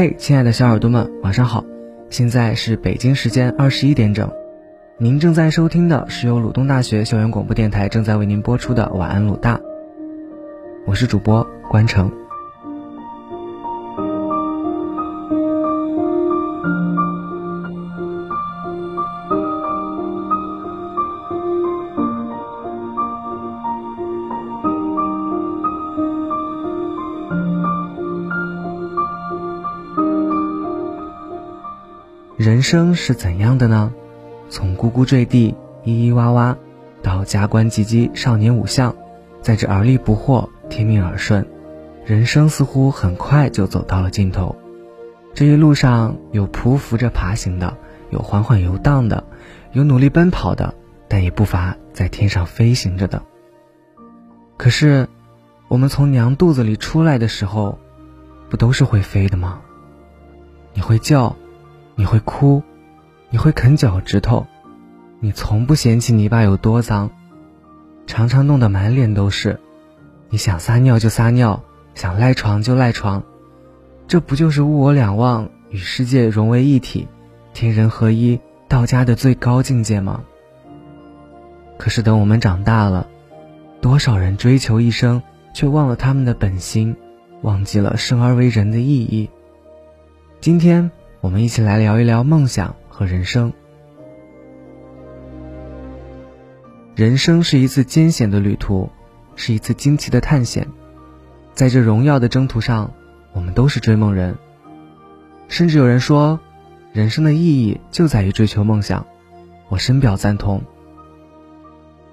[0.00, 1.62] 嘿，亲爱的小耳朵们，晚上好！
[2.08, 4.32] 现在是北京时间二十一点整，
[4.96, 9.58] 您正在收听的是由鲁东大学校园广播电台正在为您播出的《晚安鲁大》，
[10.86, 12.10] 我是主播关成。
[32.40, 33.92] 人生是怎样的呢？
[34.48, 35.54] 从呱呱坠地、
[35.84, 36.56] 咿咿哇哇，
[37.02, 38.96] 到加官及笄、少年五相，
[39.42, 41.46] 在这而立不惑、听命耳顺，
[42.06, 44.56] 人生似乎很快就走到了尽头。
[45.34, 47.76] 这一路上有匍匐着爬行的，
[48.08, 49.22] 有缓缓游荡的，
[49.72, 50.72] 有努力奔跑的，
[51.08, 53.22] 但也不乏在天上飞行着的。
[54.56, 55.06] 可是，
[55.68, 57.78] 我们从娘肚子里出来的时候，
[58.48, 59.60] 不都是会飞的吗？
[60.72, 61.36] 你会叫。
[62.00, 62.62] 你会哭，
[63.28, 64.46] 你会啃脚趾头，
[65.18, 67.10] 你从不嫌弃泥巴有多脏，
[68.06, 69.60] 常常弄得满脸都是。
[70.30, 71.62] 你想撒尿就撒尿，
[71.94, 73.22] 想赖床就赖床，
[74.08, 77.06] 这不就是物我两忘，与世界融为一体，
[77.52, 80.22] 天人合一，道家的最高境界吗？
[81.76, 83.06] 可是等我们长大了，
[83.82, 86.96] 多少人追求一生，却忘了他们的本心，
[87.42, 89.28] 忘记了生而为人的意义。
[90.40, 90.90] 今天。
[91.20, 93.52] 我们一起来聊一聊梦想和人生。
[96.94, 98.88] 人生是一次艰险的旅途，
[99.36, 100.66] 是一次惊奇的探险。
[101.52, 102.90] 在这荣耀的征途上，
[103.34, 104.34] 我们都是追梦人。
[105.48, 106.40] 甚至有人说，
[106.92, 109.06] 人生的意义就在于追求梦想。
[109.68, 110.62] 我深表赞同。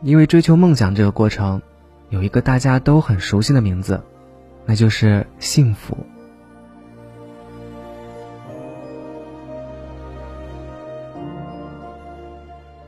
[0.00, 1.60] 因为追求梦想这个过程，
[2.08, 4.02] 有一个大家都很熟悉的名字，
[4.64, 5.94] 那就是幸福。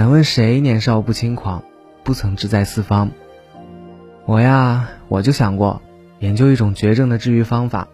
[0.00, 1.62] 敢问谁年少不轻狂，
[2.04, 3.10] 不曾志在四方？
[4.24, 5.82] 我呀，我就想过
[6.20, 7.86] 研究一种绝症的治愈方法，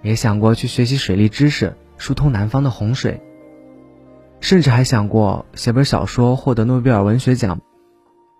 [0.00, 3.20] 也想过去学习水利知识，疏通南方的洪水，
[4.40, 7.60] 甚至还想过写本小说获得诺贝尔文学奖。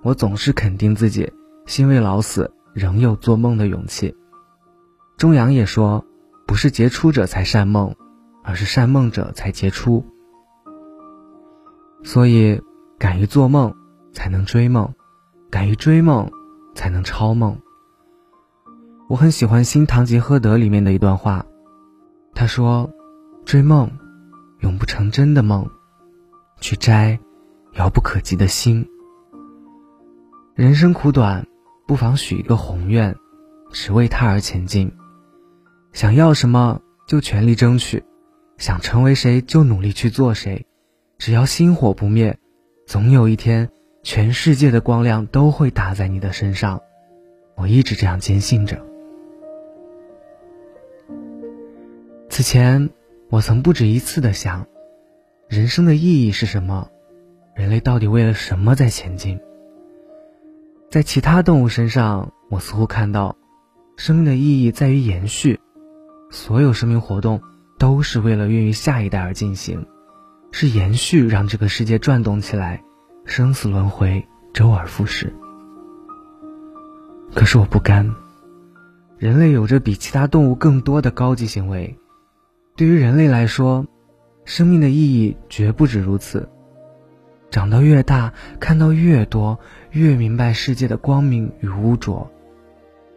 [0.02, 1.30] 我总是肯定自己，
[1.66, 4.16] 心未老死，仍有做梦的勇气。
[5.18, 6.06] 钟阳也说，
[6.46, 7.94] 不是杰出者才善梦，
[8.42, 10.02] 而是善梦者才杰出。
[12.04, 12.58] 所以。
[13.02, 13.74] 敢于做梦，
[14.12, 14.86] 才能追梦；
[15.50, 16.30] 敢于追梦，
[16.76, 17.60] 才能超梦。
[19.08, 21.44] 我很喜欢《新堂吉诃德》里面的一段话，
[22.32, 22.88] 他说
[23.44, 23.90] ：“追梦，
[24.60, 25.64] 永不成真的梦；
[26.60, 27.18] 去摘，
[27.72, 28.86] 遥不可及的星。
[30.54, 31.44] 人生苦短，
[31.88, 33.16] 不妨许一个宏愿，
[33.72, 34.92] 只为他而前进。
[35.92, 38.04] 想要什么就全力争取，
[38.58, 40.68] 想成为谁就努力去做谁。
[41.18, 42.38] 只要心火不灭。”
[42.86, 43.70] 总有一天，
[44.02, 46.80] 全世界的光亮都会打在你的身上。
[47.54, 48.80] 我一直这样坚信着。
[52.28, 52.90] 此前，
[53.30, 54.66] 我曾不止一次的想，
[55.48, 56.88] 人生的意义是什么？
[57.54, 59.38] 人类到底为了什么在前进？
[60.90, 63.36] 在其他动物身上，我似乎看到，
[63.96, 65.60] 生命的意义在于延续。
[66.30, 67.40] 所有生命活动
[67.78, 69.86] 都是为了孕育下一代而进行。
[70.52, 72.80] 是延续让这个世界转动起来，
[73.24, 75.34] 生死轮回，周而复始。
[77.34, 78.14] 可是我不甘。
[79.18, 81.98] 人类有着比其他动物更多的高级行为，
[82.76, 83.86] 对于人类来说，
[84.44, 86.48] 生命的意义绝不止如此。
[87.50, 89.58] 长到越大，看到越多，
[89.90, 92.30] 越明白世界的光明与污浊。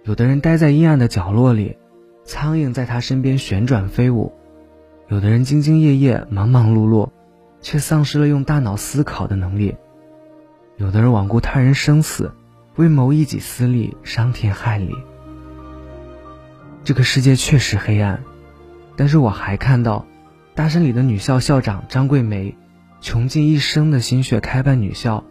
[0.03, 1.75] 有的人待在阴暗的角落里，
[2.23, 4.31] 苍蝇在他身边旋转飞舞；
[5.09, 7.09] 有的人兢兢业业，忙忙碌碌。
[7.65, 9.75] 却丧失了用大脑思考的能力。
[10.77, 12.31] 有的人罔顾他人生死，
[12.75, 14.93] 为谋一己私利，伤天害理。
[16.83, 18.23] 这个世界确实黑暗，
[18.95, 20.05] 但是我还看到，
[20.53, 22.55] 大山里的女校校长张桂梅，
[23.01, 25.23] 穷尽一生的心血开办女校，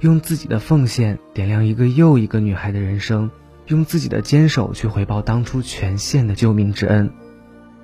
[0.00, 3.30] 用自己的奉献点亮一个又一个女孩的人生，
[3.66, 7.12] 用自己的坚守去回报当初全县的救命之恩。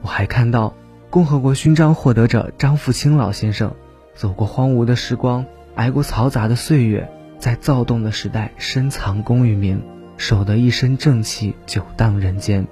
[0.01, 0.73] 我还看到，
[1.11, 3.71] 共和国勋章获得者张富清老先生。
[4.19, 9.81] 走过荒芜的时光，挨过嘈杂的岁月，在躁动的时代深藏功与名，
[10.17, 12.67] 守得一身正气，久荡人间。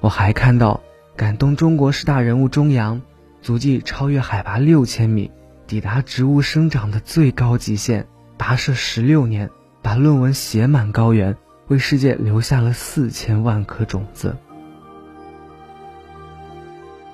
[0.00, 0.80] 我还看到
[1.16, 3.02] 感动中国十大人物钟阳，
[3.42, 5.30] 足迹超越海拔六千米，
[5.66, 8.06] 抵达植物生长的最高极限，
[8.38, 9.50] 跋涉十六年，
[9.82, 11.36] 把论文写满高原，
[11.68, 14.34] 为世界留下了四千万颗种子。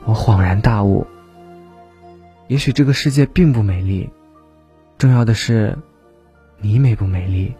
[0.04, 1.04] 我恍然大悟，
[2.48, 4.08] 也许这个世界并不美丽，
[4.96, 5.76] 重要的是
[6.58, 7.54] 你美不美丽。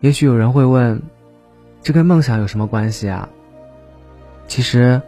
[0.00, 1.02] 也许有人会问，
[1.82, 3.28] 这跟梦想有什么关系啊？
[4.46, 5.02] 其实，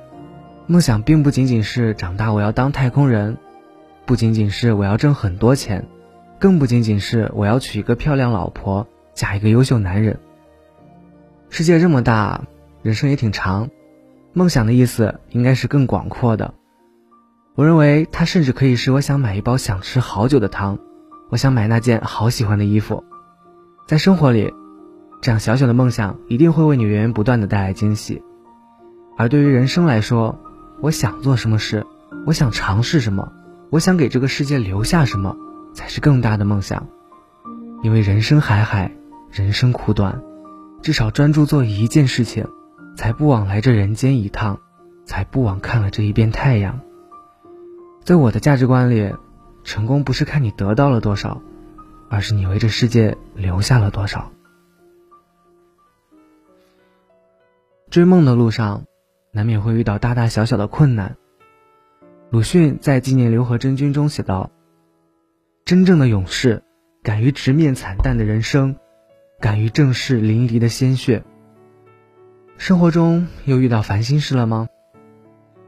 [0.66, 3.38] 梦想并不仅仅是长大我要当太空人，
[4.04, 5.86] 不仅仅是我要挣很多钱，
[6.40, 8.84] 更不仅仅是我要娶一个漂亮老婆，
[9.14, 10.18] 嫁一个优秀男人。
[11.50, 12.42] 世界这么大，
[12.82, 13.70] 人生也挺长，
[14.38, 16.54] 梦想的意思应该是更广阔的。
[17.56, 20.78] 我认为它甚至可以是我想买一包想吃好久的汤，
[21.28, 23.02] 我想买那件好喜欢的衣服。
[23.88, 24.54] 在生活里，
[25.20, 28.22] 这样小小的梦想一定会为你源源不断的带来惊喜。
[29.16, 30.38] 而对于人生来说，
[30.80, 31.84] 我想做什么事，
[32.24, 33.32] 我想尝试什么，
[33.70, 35.36] 我想给这个世界留下什么，
[35.74, 36.86] 才是更大的梦想。
[37.82, 38.94] 因为人生海海，
[39.32, 40.22] 人生苦短。
[40.80, 42.46] 至少专注做一件事情，
[42.98, 44.58] 才不枉来这人间一趟，
[45.04, 46.80] 才不枉看了这一遍太阳。
[48.02, 49.14] 在我的价值观里，
[49.62, 51.40] 成功不是看你得到了多少，
[52.10, 54.32] 而是你为这世界留下了多少。
[57.88, 58.82] 追梦的路上，
[59.30, 61.16] 难免会遇到大大小小的困难。
[62.30, 64.50] 鲁迅在纪念刘和珍君中写道
[65.64, 66.64] ：“真正的勇士，
[67.04, 68.74] 敢于直面惨淡的人生。”
[69.40, 71.22] 敢于正视淋漓的鲜血。
[72.58, 74.66] 生活中又遇到烦心事了吗？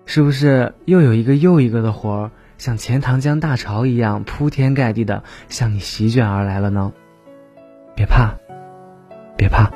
[0.07, 6.93] 是不是又有一个又一个的活儿，像钱塘江大潮一样铺天盖地的向你席卷而来了呢？
[7.95, 8.35] 别怕，
[9.39, 9.71] 别怕。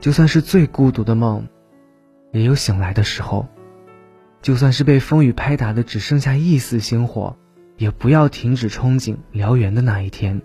[0.00, 1.48] 就算是最孤独的梦，
[2.30, 3.48] 也有醒来的时候；
[4.40, 7.36] 就算是被风雨拍打的只剩下一丝星火，
[7.76, 10.40] 也不要停止憧憬燎原的那一天。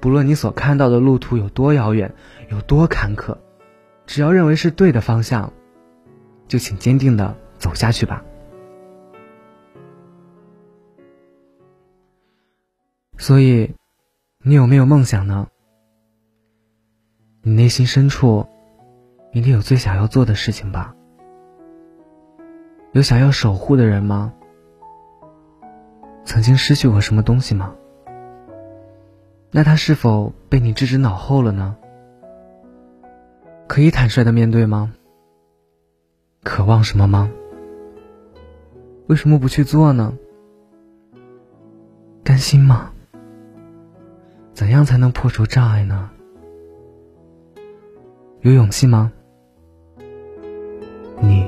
[0.00, 2.14] 不论你所看到的路途有多遥远，
[2.48, 3.36] 有多坎坷，
[4.06, 5.52] 只要认为是对的方向，
[6.48, 8.24] 就请坚定的走下去吧。
[13.18, 13.74] 所以，
[14.42, 15.48] 你有没有梦想呢？
[17.42, 18.46] 你内心深处，
[19.32, 20.94] 一定有最想要做的事情吧？
[22.92, 24.32] 有想要守护的人吗？
[26.24, 27.74] 曾经失去过什么东西吗？
[29.50, 31.76] 那他是否被你置之脑后了呢？
[33.66, 34.94] 可以坦率的面对吗？
[36.42, 37.30] 渴望什么吗？
[39.08, 40.16] 为什么不去做呢？
[42.24, 42.92] 甘心吗？
[44.54, 46.10] 怎样才能破除障碍呢？
[48.40, 49.12] 有勇气吗？
[51.20, 51.46] 你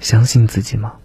[0.00, 0.98] 相信自己吗？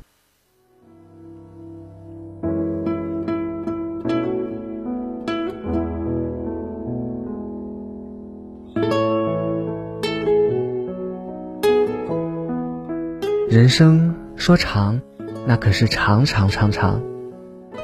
[13.49, 15.01] 人生说长，
[15.47, 17.01] 那可是长长长长；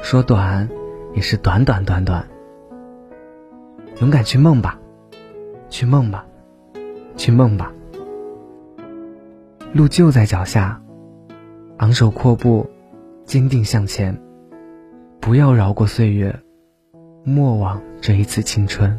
[0.00, 0.68] 说短，
[1.12, 2.24] 也是短短短短。
[4.00, 4.78] 勇敢去梦吧，
[5.68, 6.24] 去梦吧，
[7.16, 7.72] 去梦吧。
[9.72, 10.80] 路就在脚下，
[11.78, 12.70] 昂首阔步，
[13.24, 14.16] 坚定向前。
[15.20, 16.38] 不要饶过岁月，
[17.24, 18.96] 莫忘这一次青春。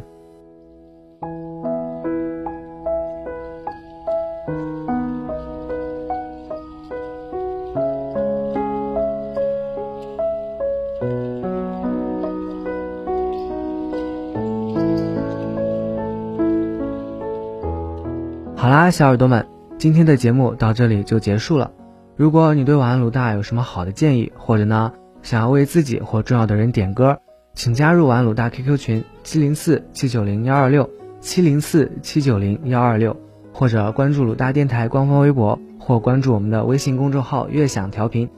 [18.90, 19.46] 小耳朵们，
[19.78, 21.70] 今天的节目到这里就结束了。
[22.16, 24.92] 如果你对晚安鲁大有什么好的建议，或者呢
[25.22, 27.18] 想要为自己或重要的人点歌，
[27.54, 30.88] 请加入晚安鲁大 QQ 群七零四七九零幺二六
[31.20, 33.16] 七零四七九零幺二六，
[33.52, 38.28] 或者关注鲁大电台官方微博，或关注我们的微信公众号“悦享调频”。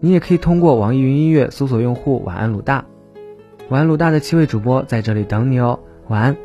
[0.00, 2.84] 你也可以通过网易云音乐搜索用户“晚安鲁大”，
[3.70, 5.80] 晚安鲁大的七位主播在这里等你哦。
[6.08, 6.36] 晚安。